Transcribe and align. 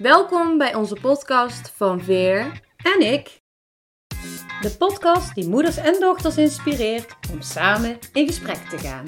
Welkom 0.00 0.58
bij 0.58 0.74
onze 0.74 0.96
podcast 1.00 1.70
van 1.70 2.00
Veer 2.00 2.60
En 2.76 3.12
ik. 3.12 3.40
De 4.60 4.76
podcast 4.78 5.34
die 5.34 5.48
moeders 5.48 5.76
en 5.76 6.00
dochters 6.00 6.36
inspireert 6.36 7.16
om 7.32 7.42
samen 7.42 7.98
in 8.12 8.26
gesprek 8.26 8.56
te 8.56 8.78
gaan. 8.78 9.04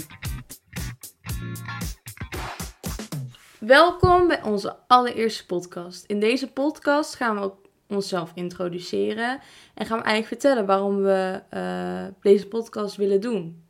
Welkom 3.58 4.28
bij 4.28 4.42
onze 4.42 4.76
allereerste 4.86 5.46
podcast. 5.46 6.04
In 6.04 6.20
deze 6.20 6.52
podcast 6.52 7.14
gaan 7.14 7.40
we 7.40 7.52
onszelf 7.88 8.32
introduceren 8.34 9.40
en 9.74 9.86
gaan 9.86 9.98
we 9.98 10.04
eigenlijk 10.04 10.26
vertellen 10.26 10.66
waarom 10.66 11.02
we 11.02 11.42
eh, 11.50 12.06
deze 12.20 12.48
podcast 12.48 12.96
willen 12.96 13.20
doen. 13.20 13.66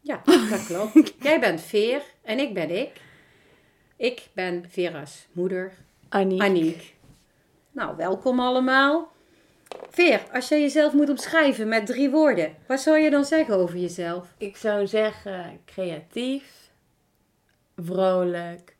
Ja, 0.00 0.22
dat 0.50 0.66
klopt. 0.66 1.14
Jij 1.22 1.40
bent 1.40 1.60
Veer 1.60 2.02
en 2.22 2.38
ik 2.38 2.54
ben 2.54 2.70
ik. 2.70 3.03
Ik 3.96 4.28
ben 4.32 4.64
Vera's 4.68 5.26
moeder, 5.32 5.72
Aniek. 6.08 6.40
Aniek. 6.40 6.94
Nou, 7.70 7.96
welkom 7.96 8.40
allemaal. 8.40 9.12
Veer, 9.90 10.22
als 10.32 10.48
jij 10.48 10.60
jezelf 10.60 10.92
moet 10.92 11.08
omschrijven 11.08 11.68
met 11.68 11.86
drie 11.86 12.10
woorden, 12.10 12.54
wat 12.66 12.80
zou 12.80 12.98
je 12.98 13.10
dan 13.10 13.24
zeggen 13.24 13.54
over 13.54 13.76
jezelf? 13.76 14.34
Ik 14.38 14.56
zou 14.56 14.86
zeggen 14.86 15.60
creatief, 15.64 16.70
vrolijk 17.76 18.76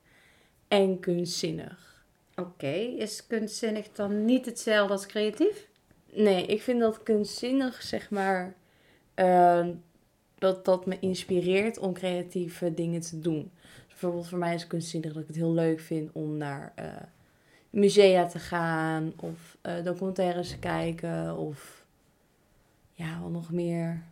en 0.69 1.01
kunstzinnig. 1.01 2.05
Oké, 2.37 2.73
is 2.77 3.27
kunstzinnig 3.27 3.93
dan 3.93 4.25
niet 4.25 4.47
hetzelfde 4.47 4.93
als 4.93 5.07
creatief? 5.07 5.67
Nee, 6.13 6.47
ik 6.47 6.63
vind 6.63 6.81
dat 6.81 7.03
kunstzinnig, 7.03 7.83
zeg 7.83 8.11
maar, 8.11 8.55
eh, 9.15 9.67
dat 10.45 10.65
dat 10.65 10.87
me 10.87 10.97
inspireert 11.01 11.79
om 11.79 11.93
creatieve 11.93 12.75
dingen 12.75 13.01
te 13.01 13.21
doen. 13.21 13.51
Bijvoorbeeld 13.89 14.29
voor 14.29 14.39
mij 14.39 14.55
is 14.55 14.67
kunstzinnig 14.67 15.13
dat 15.13 15.23
ik 15.23 15.29
het 15.29 15.37
heel 15.37 15.53
leuk 15.53 15.81
vind 15.81 16.11
om 16.13 16.37
naar 16.37 16.73
eh, 16.75 16.87
musea 17.71 18.27
te 18.27 18.39
gaan 18.39 19.13
of 19.17 19.57
eh, 19.61 19.85
documentaires 19.85 20.49
te 20.49 20.59
kijken 20.59 21.37
of 21.37 21.85
ja, 22.93 23.21
wat 23.21 23.31
nog 23.31 23.51
meer. 23.51 24.03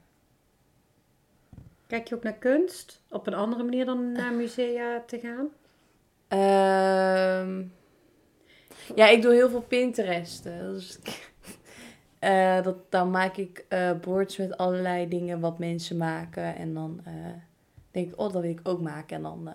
Kijk 1.86 2.08
je 2.08 2.14
ook 2.14 2.22
naar 2.22 2.38
kunst 2.38 3.02
op 3.08 3.26
een 3.26 3.34
andere 3.34 3.62
manier 3.62 3.84
dan 3.84 4.12
naar 4.12 4.32
musea 4.32 5.02
te 5.06 5.18
gaan? 5.18 5.48
Ehm, 6.28 7.62
ja, 8.94 9.08
ik 9.08 9.22
doe 9.22 9.32
heel 9.32 9.50
veel 9.50 9.62
Pinterest. 9.62 10.42
Dus, 10.42 10.98
eh, 12.22 12.62
dat, 12.62 12.76
dan 12.88 13.10
maak 13.10 13.36
ik 13.36 13.64
eh 13.68 13.90
boards 14.00 14.36
met 14.36 14.56
allerlei 14.56 15.08
dingen 15.08 15.40
wat 15.40 15.58
mensen 15.58 15.96
maken. 15.96 16.56
En 16.56 16.74
dan 16.74 17.00
eh, 17.04 17.12
denk 17.90 18.08
ik, 18.12 18.18
oh, 18.20 18.32
dat 18.32 18.42
wil 18.42 18.50
ik 18.50 18.60
ook 18.62 18.80
maken. 18.80 19.16
En 19.16 19.22
dan 19.22 19.54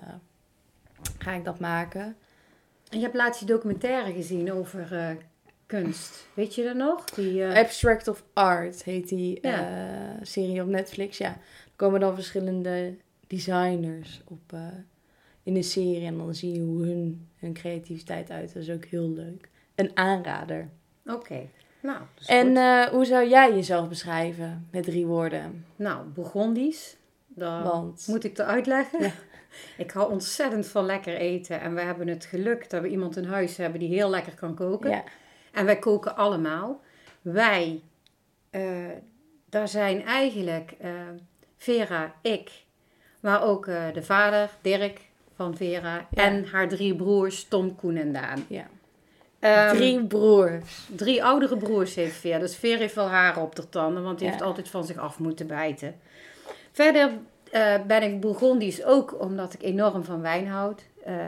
ga 1.17 1.31
ik 1.33 1.43
dat 1.43 1.59
maken. 1.59 2.15
En 2.89 2.97
je 2.97 3.03
hebt 3.03 3.15
laatst 3.15 3.39
die 3.39 3.47
documentaire 3.49 4.13
gezien 4.13 4.51
over 4.53 5.17
kunst. 5.65 6.27
Weet 6.33 6.55
je 6.55 6.63
dat 6.63 6.75
nog? 6.75 7.05
Die, 7.05 7.45
Abstract 7.45 8.07
of 8.07 8.23
Art 8.33 8.83
heet 8.83 9.09
die 9.09 9.39
Ja. 9.41 10.19
serie 10.21 10.61
op 10.61 10.67
Netflix. 10.67 11.17
Ja, 11.17 11.29
er 11.29 11.39
komen 11.75 11.99
dan 11.99 12.15
verschillende 12.15 12.95
designers 13.27 14.21
op 14.25 14.55
in 15.43 15.53
de 15.53 15.61
serie. 15.61 16.05
En 16.05 16.17
dan 16.17 16.35
zie 16.35 16.53
je 16.53 16.61
hoe 16.61 16.85
hun, 16.85 17.27
hun 17.39 17.53
creativiteit 17.53 18.29
uit. 18.29 18.53
Dat 18.53 18.63
is 18.63 18.69
ook 18.69 18.85
heel 18.85 19.09
leuk. 19.09 19.49
Een 19.75 19.91
aanrader. 19.93 20.69
Oké, 21.05 21.47
nou, 21.81 21.97
En 22.25 22.57
eh, 22.57 22.83
hoe 22.85 23.05
zou 23.05 23.27
jij 23.29 23.53
jezelf 23.53 23.87
beschrijven 23.89 24.67
met 24.71 24.83
drie 24.83 25.05
woorden? 25.05 25.65
nou, 25.75 26.05
Burgondisch. 26.07 26.95
Dat 27.27 27.63
Want- 27.63 28.05
moet 28.07 28.23
ik 28.23 28.37
eruit 28.37 28.65
leggen. 28.65 29.01
Ja. 29.03 29.11
Ik 29.77 29.91
hou 29.91 30.11
ontzettend 30.11 30.67
van 30.67 30.85
lekker 30.85 31.15
eten. 31.15 31.61
En 31.61 31.73
we 31.75 31.81
hebben 31.81 32.07
het 32.07 32.25
geluk 32.25 32.69
dat 32.69 32.81
we 32.81 32.87
iemand 32.89 33.17
in 33.17 33.23
huis 33.25 33.57
hebben 33.57 33.79
die 33.79 33.89
heel 33.89 34.09
lekker 34.09 34.33
kan 34.35 34.55
koken. 34.55 34.89
Ja. 34.89 35.03
En 35.51 35.65
wij 35.65 35.79
koken 35.79 36.15
allemaal. 36.15 36.81
Wij, 37.21 37.81
eh, 38.49 38.61
daar 39.49 39.67
zijn 39.67 40.03
eigenlijk 40.05 40.71
eh, 40.79 40.91
Vera, 41.57 42.13
ik, 42.21 42.51
maar 43.19 43.43
ook 43.43 43.65
de 43.65 44.03
vader, 44.03 44.49
Dirk 44.61 45.01
van 45.35 45.55
Vera. 45.57 46.07
Ja. 46.11 46.23
En 46.23 46.45
haar 46.45 46.67
drie 46.67 46.95
broers, 46.95 47.43
Tom, 47.47 47.75
Koen 47.75 47.95
en 47.95 48.13
Daan. 48.13 48.45
ja. 48.47 48.65
Ehm, 49.39 49.75
Drie 49.75 50.05
broers. 50.05 50.87
Drie 50.95 51.23
oudere 51.23 51.57
broers 51.57 51.95
heeft 51.95 52.15
Veer. 52.15 52.39
Dus 52.39 52.55
Veer 52.55 52.77
heeft 52.77 52.95
wel 52.95 53.07
haar 53.07 53.41
op 53.41 53.55
de 53.55 53.69
tanden, 53.69 54.03
want 54.03 54.17
die 54.17 54.25
Ja. 54.27 54.33
heeft 54.33 54.43
altijd 54.45 54.69
van 54.69 54.85
zich 54.85 54.97
af 54.97 55.19
moeten 55.19 55.47
bijten. 55.47 55.95
Verder 56.71 57.11
eh, 57.51 57.75
ben 57.87 58.03
ik 58.03 58.19
Bourgondisch 58.21 58.83
ook 58.85 59.21
omdat 59.21 59.53
ik 59.53 59.63
enorm 59.63 60.03
van 60.03 60.21
wijn 60.21 60.47
houd. 60.47 60.83
Eh, 61.03 61.27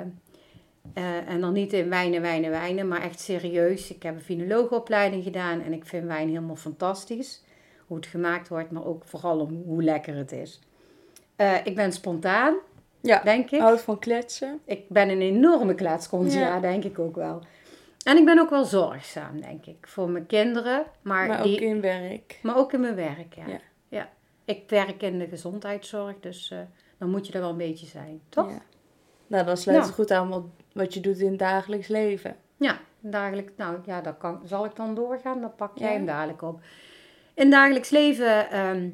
eh, 0.94 1.28
en 1.28 1.42
dan 1.42 1.54
niet 1.54 1.74
in 1.74 1.90
wijnen, 1.90 2.22
wijnen, 2.22 2.50
wijnen, 2.50 2.88
maar 2.88 3.02
echt 3.02 3.20
serieus. 3.20 3.94
Ik 3.94 4.04
heb 4.04 4.16
een 4.16 4.22
finoloogopleiding 4.22 5.24
gedaan 5.24 5.62
en 5.62 5.74
ik 5.74 5.86
vind 5.86 6.06
wijn 6.06 6.28
helemaal 6.28 6.56
fantastisch. 6.56 7.44
Hoe 7.88 7.98
het 7.98 8.06
gemaakt 8.06 8.48
wordt, 8.48 8.72
maar 8.72 8.86
ook 8.86 9.04
vooral 9.06 9.40
om 9.40 9.62
hoe 9.66 9.84
lekker 9.84 10.16
het 10.16 10.32
is. 10.32 10.60
Ik 11.64 11.76
ben 11.76 11.92
spontaan, 11.94 12.56
Ja. 13.02 13.22
denk 13.24 13.52
ik. 13.52 13.60
Houd 13.60 13.82
van 13.82 14.00
kletsen. 14.00 14.60
Ik 14.66 14.90
ben 14.90 15.10
een 15.10 15.22
enorme 15.22 15.76
klaatskont, 15.76 16.34
ja. 16.34 16.40
Ja. 16.40 16.60
denk 16.60 16.84
ik 16.84 17.00
ook 17.00 17.16
wel. 17.16 17.42
En 18.06 18.18
ik 18.18 18.26
ben 18.26 18.40
ook 18.40 18.50
wel 18.50 18.66
zorgzaam, 18.66 19.42
denk 19.42 19.66
ik, 19.66 19.88
voor 19.88 20.10
mijn 20.10 20.26
kinderen. 20.26 20.86
Maar, 21.02 21.28
Maar, 21.28 21.44
die, 21.44 21.54
ook 21.56 21.62
in 21.62 21.82
werk. 21.82 22.40
maar 22.44 22.58
ook 22.58 22.74
in 22.74 22.80
mijn 22.80 22.96
werk, 22.96 23.34
ja. 23.36 23.48
Ja. 23.48 23.60
ja. 23.88 24.10
Ik 24.46 24.64
werk 24.70 25.02
in 25.02 25.20
de 25.20 25.28
gezondheidszorg, 25.28 26.16
dus 26.20 26.52
eh, 26.52 26.60
dan 26.98 27.10
moet 27.10 27.28
je 27.28 27.34
er 27.34 27.40
wel 27.40 27.50
een 27.50 27.58
beetje 27.58 27.86
zijn, 27.86 28.22
toch? 28.30 28.50
Ja. 28.50 28.62
Nou, 29.28 29.46
dat 29.46 29.60
sluit 29.60 29.80
Nou. 29.80 29.92
goed 29.92 30.12
aan 30.12 30.30
wat, 30.30 30.44
wat 30.74 30.94
je 30.94 31.00
doet 31.00 31.20
in 31.20 31.30
het 31.30 31.40
dagelijks 31.40 31.88
leven. 31.88 32.36
Ja, 32.58 32.80
dagelijks, 33.00 33.52
nou 33.56 33.78
ja, 33.86 34.02
dat 34.02 34.18
kan, 34.18 34.42
zal 34.46 34.66
ik 34.66 34.76
dan 34.76 34.96
doorgaan? 34.96 35.42
Dan 35.42 35.56
pak 35.56 35.78
jij 35.78 35.94
hem 35.94 36.06
dadelijk 36.06 36.42
op. 36.42 36.60
In 37.34 37.50
dagelijks 37.50 37.90
leven 37.90 38.50
ehm, 38.52 38.90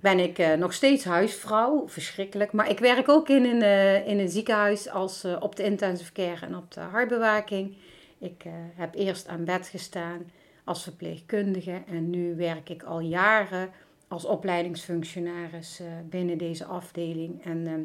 ben 0.00 0.18
ik 0.18 0.38
eh, 0.38 0.52
nog 0.52 0.72
steeds 0.72 1.04
huisvrouw, 1.04 1.88
verschrikkelijk. 1.88 2.52
Maar 2.52 2.70
ik 2.70 2.78
werk 2.78 3.08
ook 3.08 3.28
in 3.28 3.44
een, 3.44 3.62
eh, 3.62 4.06
in 4.08 4.18
een 4.18 4.28
ziekenhuis 4.28 4.90
als, 4.90 5.24
op 5.40 5.56
de 5.56 5.62
intensive 5.62 6.12
care 6.12 6.46
en 6.46 6.56
op 6.56 6.72
de 6.72 6.80
hartbewaking. 6.80 7.76
Ik 8.18 8.44
eh, 8.44 8.52
heb 8.74 8.94
eerst 8.94 9.28
aan 9.28 9.44
bed 9.44 9.66
gestaan 9.66 10.30
als 10.64 10.82
verpleegkundige 10.82 11.82
en 11.86 12.10
nu 12.10 12.36
werk 12.36 12.68
ik 12.68 12.82
al 12.82 13.00
jaren 13.00 13.70
als 14.08 14.24
opleidingsfunctionaris 14.24 15.80
eh, 15.80 15.86
binnen 16.08 16.38
deze 16.38 16.64
afdeling. 16.64 17.44
En 17.44 17.66
ehm, 17.66 17.80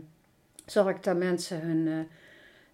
zorg 0.66 1.00
dat 1.00 1.18
mensen 1.18 1.62
hun, 1.62 2.08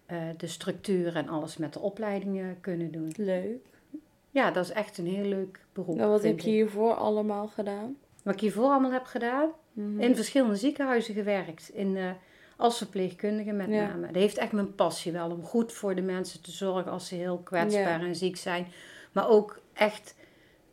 eh, 0.06 0.18
de 0.36 0.46
structuur 0.46 1.16
en 1.16 1.28
alles 1.28 1.56
met 1.56 1.72
de 1.72 1.80
opleidingen 1.80 2.60
kunnen 2.60 2.90
doen. 2.90 3.12
Leuk. 3.16 3.66
Ja, 4.30 4.50
dat 4.50 4.64
is 4.64 4.70
echt 4.70 4.98
een 4.98 5.06
heel 5.06 5.28
leuk 5.28 5.60
beroep. 5.72 5.96
Nou, 5.96 6.10
wat 6.10 6.22
heb 6.22 6.40
je 6.40 6.48
ik. 6.48 6.54
hiervoor 6.54 6.94
allemaal 6.94 7.46
gedaan? 7.46 7.96
Wat 8.22 8.34
ik 8.34 8.40
hiervoor 8.40 8.70
allemaal 8.70 8.92
heb 8.92 9.04
gedaan? 9.04 9.50
Mhm. 9.72 10.00
In 10.00 10.16
verschillende 10.16 10.56
ziekenhuizen 10.56 11.14
gewerkt. 11.14 11.68
In, 11.68 11.96
als 12.58 12.78
verpleegkundige 12.78 13.52
met 13.52 13.68
Ja. 13.68 13.86
name. 13.86 14.06
Dat 14.06 14.14
heeft 14.14 14.36
echt 14.38 14.52
mijn 14.52 14.74
passie 14.74 15.12
wel. 15.12 15.30
Om 15.30 15.42
goed 15.42 15.72
voor 15.72 15.94
de 15.94 16.02
mensen 16.02 16.42
te 16.42 16.50
zorgen 16.50 16.92
als 16.92 17.08
ze 17.08 17.14
heel 17.14 17.38
kwetsbaar 17.38 18.00
Ja. 18.00 18.06
en 18.06 18.16
ziek 18.16 18.36
zijn. 18.36 18.66
Maar 19.12 19.28
ook 19.28 19.60
echt 19.72 20.14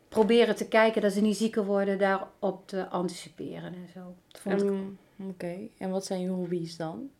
proberen 0.08 0.56
te 0.56 0.68
kijken 0.68 1.02
dat 1.02 1.12
ze 1.12 1.20
niet 1.20 1.36
zieker 1.36 1.64
worden. 1.64 1.98
Daarop 1.98 2.62
te 2.68 2.88
anticiperen 2.88 3.74
en 3.74 3.88
zo. 3.94 4.14
Dat 4.28 4.40
vond 4.40 4.62
ik 4.62 4.68
En- 4.68 4.98
Oké, 5.28 5.56
en 5.78 5.90
wat 5.90 6.04
zijn 6.06 6.20
je 6.20 6.28
hobby's 6.28 6.76
dan? 6.76 7.10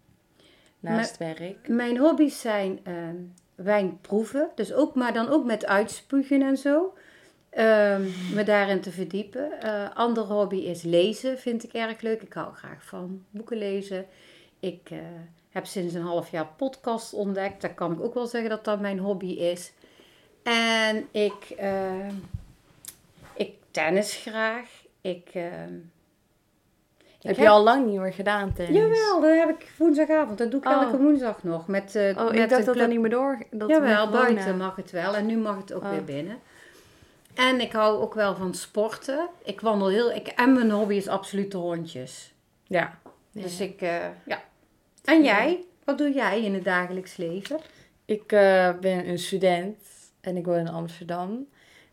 Naast 0.81 1.17
werk? 1.19 1.69
Mijn 1.69 1.97
hobby's 1.99 2.41
zijn 2.41 2.81
ehm 2.83 3.17
wijn 3.55 3.99
proeven, 4.01 4.51
dus 4.55 4.73
ook, 4.73 4.95
maar 4.95 5.13
dan 5.13 5.29
ook 5.29 5.45
met 5.45 5.67
uitspugen 5.67 6.43
en 6.43 6.57
zo. 6.57 6.95
Ehm, 7.51 8.03
me 8.35 8.43
daarin 8.45 8.81
te 8.81 8.91
verdiepen. 8.91 9.61
Eh 9.61 9.95
ander 9.95 10.23
hobby 10.25 10.57
is 10.57 10.83
lezen, 10.83 11.39
vind 11.39 11.65
ik 11.65 11.73
erg 11.73 12.01
leuk. 12.01 12.23
Ik 12.23 12.33
hou 12.33 12.55
graag 12.55 12.85
van 12.85 13.25
boeken 13.31 13.57
lezen. 13.59 14.07
Ik 14.61 14.81
eh, 14.91 14.99
heb 15.51 15.67
sinds 15.67 15.95
een 15.95 16.03
half 16.03 16.31
jaar 16.31 16.47
podcast 16.57 17.13
ontdekt. 17.13 17.61
Daar 17.61 17.75
kan 17.75 17.93
ik 17.93 18.01
ook 18.01 18.15
wel 18.15 18.27
zeggen 18.27 18.51
dat 18.51 18.65
dat 18.65 18.81
mijn 18.81 18.99
hobby 18.99 19.27
is. 19.33 19.73
En 20.43 21.09
ik, 21.11 21.51
ehm, 21.57 22.15
ik 23.35 23.53
tennis 23.71 24.15
graag. 24.17 24.69
Ik, 25.01 25.31
ik 27.21 27.37
heb 27.37 27.37
je 27.37 27.49
al 27.49 27.63
lang 27.63 27.87
niet 27.87 28.01
meer 28.01 28.13
gedaan 28.13 28.53
tennis? 28.53 28.77
Jawel, 28.77 29.21
dat 29.21 29.31
heb 29.31 29.49
ik 29.61 29.73
woensdagavond. 29.79 30.39
Dat 30.39 30.51
doe 30.51 30.61
ik 30.61 30.67
Oh. 30.67 30.73
elke 30.83 30.97
woensdag 30.99 31.43
nog. 31.43 31.67
Met, 31.67 31.95
eh 31.95 32.17
Oh, 32.19 32.25
met 32.25 32.33
ik 32.33 32.39
dacht 32.39 32.51
dat 32.51 32.63
club. 32.65 32.77
dat 32.77 32.89
niet 32.89 33.01
meer 33.01 33.11
door... 33.11 33.43
Dat 33.51 33.69
Jawel, 33.69 34.11
buiten 34.11 34.57
mag 34.57 34.77
het 34.77 34.91
wel. 34.91 35.15
En 35.17 35.27
nu 35.27 35.37
mag 35.37 35.57
het 35.57 35.73
ook 35.73 35.83
Oh. 35.83 35.91
weer 35.91 36.05
binnen. 36.05 36.39
En 37.35 37.61
ik 37.61 37.73
hou 37.73 38.01
ook 38.01 38.15
wel 38.15 38.35
van 38.35 38.55
sporten. 38.55 39.29
Ik 39.45 39.61
wandel 39.61 39.89
heel... 39.89 40.13
Ik, 40.13 40.27
en 40.29 40.53
mijn 40.53 40.71
hobby 40.71 40.95
is 40.95 41.09
absoluut 41.09 41.51
de 41.51 41.57
hondjes. 41.57 42.33
Ja. 42.67 42.99
Dus 43.33 43.61
ik... 43.61 43.81
eh, 43.81 43.97
ja. 44.27 44.43
En 45.07 45.25
jij? 45.25 45.65
Wat 45.85 45.99
doe 45.99 46.13
jij 46.13 46.45
in 46.45 46.55
het 46.55 46.65
dagelijks 46.65 47.17
leven? 47.17 47.61
Ik 48.05 48.33
eh, 48.33 48.79
ben 48.79 49.09
een 49.09 49.19
student 49.19 49.77
en 50.21 50.37
ik 50.37 50.45
woon 50.45 50.59
in 50.59 50.69
Amsterdam. 50.69 51.47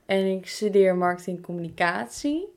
En 0.05 0.25
ik 0.25 0.47
studeer 0.47 0.95
marketing 0.95 1.37
en 1.37 1.43
communicatie. 1.43 2.47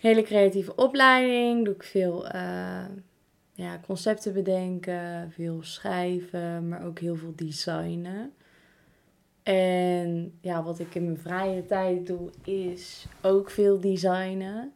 Hele 0.00 0.22
creatieve 0.22 0.74
opleiding. 0.74 1.64
Doe 1.64 1.74
ik 1.74 1.82
veel 1.82 2.28
eh, 2.28 2.84
ja, 3.52 3.80
concepten 3.86 4.32
bedenken, 4.32 5.32
veel 5.32 5.62
schrijven, 5.62 6.68
maar 6.68 6.86
ook 6.86 6.98
heel 6.98 7.16
veel 7.16 7.32
designen. 7.36 8.32
En 9.42 10.38
ja, 10.40 10.62
wat 10.62 10.78
ik 10.78 10.94
in 10.94 11.04
mijn 11.04 11.18
vrije 11.18 11.66
tijd 11.66 12.06
doe, 12.06 12.30
is 12.44 13.06
ook 13.22 13.50
veel 13.50 13.80
designen. 13.80 14.72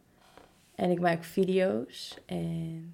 En 0.75 0.89
ik 0.89 0.99
maak 0.99 1.23
video's 1.23 2.17
en 2.25 2.93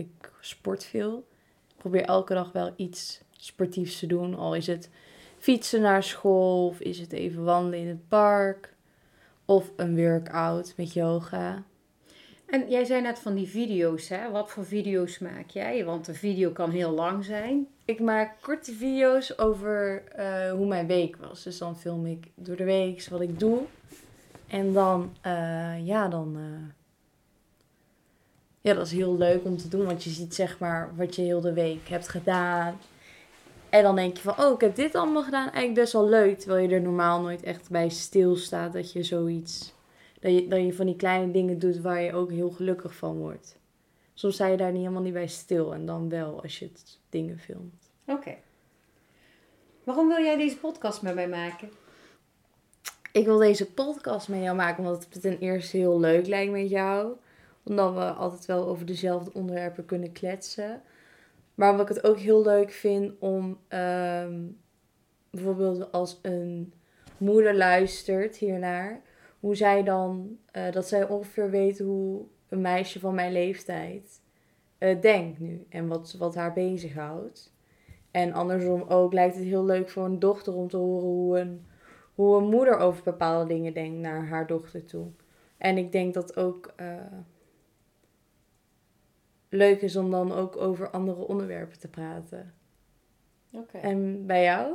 ik 0.00 0.32
sport 0.40 0.84
veel. 0.84 1.26
Ik 1.68 1.76
probeer 1.76 2.04
elke 2.04 2.34
dag 2.34 2.52
wel 2.52 2.72
iets 2.76 3.20
sportiefs 3.36 3.98
te 3.98 4.06
doen. 4.06 4.34
Al 4.34 4.54
is 4.54 4.66
het 4.66 4.90
fietsen 5.38 5.80
naar 5.80 6.02
school, 6.02 6.66
of 6.66 6.80
is 6.80 6.98
het 6.98 7.12
even 7.12 7.44
wandelen 7.44 7.78
in 7.78 7.88
het 7.88 8.08
park, 8.08 8.74
of 9.44 9.70
een 9.76 9.96
workout 9.96 10.74
met 10.76 10.92
yoga. 10.92 11.62
En 12.46 12.68
jij 12.68 12.84
zei 12.84 13.00
net 13.02 13.18
van 13.18 13.34
die 13.34 13.48
video's, 13.48 14.08
hè? 14.08 14.30
Wat 14.30 14.50
voor 14.50 14.64
video's 14.64 15.18
maak 15.18 15.50
jij? 15.50 15.84
Want 15.84 16.08
een 16.08 16.14
video 16.14 16.50
kan 16.50 16.70
heel 16.70 16.90
lang 16.90 17.24
zijn. 17.24 17.66
Ik 17.84 18.00
maak 18.00 18.36
korte 18.40 18.72
video's 18.72 19.38
over 19.38 20.02
eh, 20.04 20.52
hoe 20.52 20.66
mijn 20.66 20.86
week 20.86 21.16
was. 21.16 21.42
Dus 21.42 21.58
dan 21.58 21.76
film 21.76 22.06
ik 22.06 22.26
door 22.34 22.56
de 22.56 22.64
week 22.64 23.06
wat 23.10 23.20
ik 23.20 23.38
doe. 23.38 23.58
En 24.46 24.72
dan, 24.72 25.16
eh, 25.20 25.86
ja, 25.86 26.08
dan. 26.08 26.36
eh, 26.36 26.79
ja, 28.60 28.74
dat 28.74 28.86
is 28.86 28.92
heel 28.92 29.16
leuk 29.16 29.44
om 29.44 29.56
te 29.56 29.68
doen, 29.68 29.84
want 29.84 30.04
je 30.04 30.10
ziet 30.10 30.34
zeg 30.34 30.58
maar 30.58 30.90
wat 30.96 31.14
je 31.14 31.22
heel 31.22 31.40
de 31.40 31.52
week 31.52 31.88
hebt 31.88 32.08
gedaan. 32.08 32.78
En 33.70 33.82
dan 33.82 33.96
denk 33.96 34.16
je 34.16 34.22
van, 34.22 34.44
oh, 34.44 34.54
ik 34.54 34.60
heb 34.60 34.74
dit 34.74 34.94
allemaal 34.94 35.22
gedaan. 35.22 35.42
Eigenlijk 35.42 35.74
best 35.74 35.92
wel 35.92 36.08
leuk. 36.08 36.38
Terwijl 36.38 36.68
je 36.68 36.74
er 36.74 36.80
normaal 36.80 37.20
nooit 37.20 37.42
echt 37.42 37.70
bij 37.70 37.88
stilstaat 37.88 38.72
dat 38.72 38.92
je 38.92 39.02
zoiets. 39.02 39.74
Dat 40.20 40.32
je, 40.32 40.48
dat 40.48 40.60
je 40.60 40.74
van 40.74 40.86
die 40.86 40.96
kleine 40.96 41.32
dingen 41.32 41.58
doet 41.58 41.80
waar 41.80 42.00
je 42.00 42.14
ook 42.14 42.30
heel 42.30 42.50
gelukkig 42.50 42.94
van 42.94 43.16
wordt. 43.16 43.58
Soms 44.14 44.34
sta 44.34 44.46
je 44.46 44.56
daar 44.56 44.72
niet 44.72 44.80
helemaal 44.80 45.02
niet 45.02 45.12
bij 45.12 45.26
stil. 45.26 45.74
En 45.74 45.86
dan 45.86 46.08
wel 46.08 46.42
als 46.42 46.58
je 46.58 46.64
het 46.64 46.98
dingen 47.10 47.38
filmt. 47.38 47.90
Oké. 48.06 48.34
Waarom 49.84 50.08
wil 50.08 50.24
jij 50.24 50.36
deze 50.36 50.56
podcast 50.56 51.02
met 51.02 51.14
mij 51.14 51.28
maken? 51.28 51.70
Ik 53.12 53.24
wil 53.24 53.38
deze 53.38 53.72
podcast 53.72 54.28
met 54.28 54.42
jou 54.42 54.56
maken 54.56 54.84
omdat 54.84 55.06
het 55.10 55.22
ten 55.22 55.38
eerste 55.38 55.76
heel 55.76 56.00
leuk 56.00 56.26
lijkt 56.26 56.52
met 56.52 56.70
jou. 56.70 57.16
Omdat 57.64 57.94
we 57.94 58.04
altijd 58.04 58.46
wel 58.46 58.66
over 58.66 58.86
dezelfde 58.86 59.32
onderwerpen 59.32 59.84
kunnen 59.84 60.12
kletsen. 60.12 60.82
Maar 61.54 61.72
wat 61.76 61.90
ik 61.90 61.94
het 61.94 62.04
ook 62.04 62.18
heel 62.18 62.42
leuk 62.42 62.70
vind 62.70 63.12
om 63.18 63.58
ehm, 63.68 64.46
bijvoorbeeld 65.30 65.92
als 65.92 66.18
een 66.22 66.72
moeder 67.16 67.56
luistert 67.56 68.36
hiernaar, 68.36 69.00
hoe 69.40 69.56
zij 69.56 69.82
dan, 69.82 70.38
eh, 70.52 70.72
dat 70.72 70.88
zij 70.88 71.08
ongeveer 71.08 71.50
weet 71.50 71.78
hoe 71.78 72.22
een 72.48 72.60
meisje 72.60 73.00
van 73.00 73.14
mijn 73.14 73.32
leeftijd 73.32 74.20
eh, 74.78 75.00
denkt 75.00 75.38
nu 75.38 75.66
en 75.68 75.88
wat, 75.88 76.14
wat 76.18 76.34
haar 76.34 76.52
bezighoudt. 76.52 77.52
En 78.10 78.32
andersom 78.32 78.82
ook 78.82 79.12
lijkt 79.12 79.34
het 79.34 79.44
heel 79.44 79.64
leuk 79.64 79.88
voor 79.88 80.04
een 80.04 80.18
dochter 80.18 80.54
om 80.54 80.68
te 80.68 80.76
horen 80.76 81.08
hoe 81.08 81.38
een, 81.38 81.66
hoe 82.14 82.36
een 82.36 82.48
moeder 82.48 82.78
over 82.78 83.02
bepaalde 83.02 83.46
dingen 83.46 83.74
denkt 83.74 83.98
naar 83.98 84.26
haar 84.26 84.46
dochter 84.46 84.84
toe. 84.84 85.06
En 85.58 85.78
ik 85.78 85.92
denk 85.92 86.14
dat 86.14 86.36
ook 86.36 86.72
eh, 86.76 86.86
leuk 89.50 89.80
is 89.82 89.96
om 89.96 90.10
dan 90.10 90.32
ook 90.32 90.56
over 90.56 90.90
andere 90.90 91.26
onderwerpen 91.26 91.78
te 91.78 91.88
praten. 91.88 92.54
Oké. 93.52 93.78
En 93.78 94.26
bij 94.26 94.42
jou? 94.44 94.74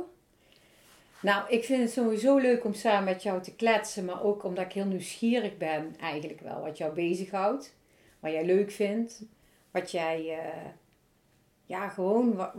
Nou, 1.20 1.48
ik 1.48 1.64
vind 1.64 1.82
het 1.82 1.92
sowieso 1.92 2.36
leuk 2.38 2.64
om 2.64 2.74
samen 2.74 3.04
met 3.04 3.22
jou 3.22 3.42
te 3.42 3.54
kletsen, 3.54 4.04
maar 4.04 4.22
ook 4.22 4.44
omdat 4.44 4.64
ik 4.64 4.72
heel 4.72 4.84
nieuwsgierig 4.84 5.56
ben 5.56 5.96
eigenlijk 6.00 6.40
wel 6.40 6.60
wat 6.60 6.78
jou 6.78 6.94
bezighoudt, 6.94 7.74
wat 8.20 8.32
jij 8.32 8.44
leuk 8.44 8.70
vindt, 8.70 9.22
wat 9.70 9.90
jij, 9.90 10.38
eh, 10.38 10.70
ja, 11.64 11.88
gewoon 11.88 12.34
wat, 12.34 12.52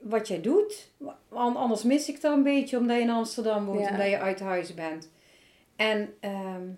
wat 0.00 0.28
jij 0.28 0.40
doet. 0.40 0.90
Want 1.28 1.56
anders 1.56 1.82
mis 1.82 2.08
ik 2.08 2.20
dat 2.20 2.36
een 2.36 2.42
beetje 2.42 2.78
omdat 2.78 2.96
je 2.96 3.02
in 3.02 3.10
Amsterdam 3.10 3.64
woont, 3.64 3.80
Ja. 3.80 3.90
omdat 3.90 4.06
je 4.08 4.18
uit 4.18 4.40
huis 4.40 4.74
bent. 4.74 5.10
En 5.76 6.14
ehm, 6.20 6.68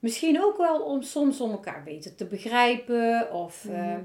misschien 0.00 0.42
ook 0.42 0.56
wel 0.56 0.80
om 0.82 1.02
soms 1.02 1.40
om 1.40 1.50
elkaar 1.50 1.82
beter 1.82 2.14
te 2.14 2.24
begrijpen 2.26 3.32
of 3.32 3.64
Mhm. 3.64 3.74
eh, 3.74 3.96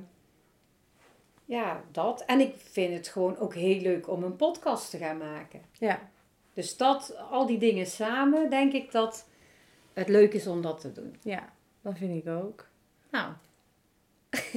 ja, 1.46 1.84
dat. 1.92 2.26
En 2.26 2.40
ik 2.40 2.56
vind 2.58 2.94
het 2.94 3.08
gewoon 3.08 3.38
ook 3.38 3.54
heel 3.54 3.82
leuk 3.82 4.10
om 4.10 4.24
een 4.24 4.36
podcast 4.36 4.90
te 4.90 4.98
gaan 4.98 5.18
maken. 5.18 5.62
Ja. 5.80 6.10
Dus 6.54 6.78
dat, 6.78 7.18
al 7.32 7.46
die 7.46 7.58
dingen 7.58 7.86
samen, 7.86 8.50
denk 8.50 8.74
ik 8.74 8.92
dat 8.92 9.28
het 9.94 10.08
leuk 10.08 10.34
is 10.34 10.48
om 10.48 10.62
dat 10.62 10.80
te 10.82 10.92
doen. 10.92 11.16
Ja, 11.22 11.50
dat 11.82 11.98
vind 11.98 12.24
ik 12.26 12.32
ook. 12.32 12.68
Nou. 13.12 13.32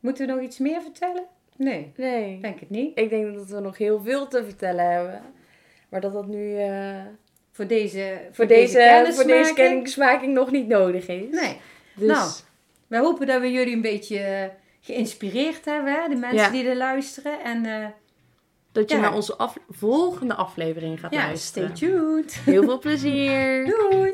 Moeten 0.00 0.26
we 0.26 0.32
nog 0.32 0.42
iets 0.42 0.58
meer 0.58 0.80
vertellen? 0.82 1.24
Nee, 1.56 1.92
Nee. 1.96 2.40
denk 2.40 2.60
het 2.60 2.70
niet. 2.70 2.98
Ik 2.98 3.10
denk 3.10 3.34
dat 3.34 3.46
we 3.48 3.60
nog 3.60 3.78
heel 3.78 4.00
veel 4.02 4.28
te 4.28 4.44
vertellen 4.44 4.90
hebben. 4.90 5.22
Maar 5.88 6.00
dat 6.00 6.12
dat 6.12 6.26
nu 6.26 6.56
eh, 6.58 7.04
Voor 7.56 7.66
deze, 7.66 8.18
voor, 8.32 8.46
deze, 8.46 9.06
voor 9.14 9.24
deze 9.24 9.52
kennismaking 9.54 10.34
nog 10.34 10.50
niet 10.50 10.66
nodig 10.68 11.06
is. 11.08 11.30
Nee. 11.30 11.60
Dus 11.94 12.08
Nou. 12.08 12.30
Wij 12.86 13.00
hopen 13.00 13.26
dat 13.26 13.40
we 13.40 13.52
jullie 13.52 13.74
een 13.74 13.80
beetje 13.80 14.18
eh, 14.18 14.44
geïnspireerd 14.80 15.64
hebben, 15.64 15.92
hè? 15.92 16.08
de 16.08 16.14
mensen 16.16 16.38
Ja. 16.38 16.50
die 16.50 16.66
er 16.68 16.76
luisteren. 16.76 17.40
En 17.44 17.64
eh, 17.66 17.86
dat 18.72 18.90
je 18.90 18.96
Ja. 18.96 19.02
naar 19.02 19.14
onze 19.14 19.36
af- 19.36 19.56
volgende 19.70 20.34
aflevering 20.34 21.00
gaat 21.00 21.12
ja, 21.12 21.26
luisteren. 21.26 21.76
stay 21.76 21.88
tuned. 21.90 22.34
Heel 22.44 22.62
veel 22.62 22.78
plezier. 22.78 23.64
Doei! 23.90 24.12